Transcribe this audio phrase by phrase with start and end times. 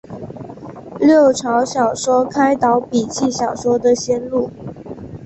[0.99, 4.49] 六朝小说开导笔记小说的先路。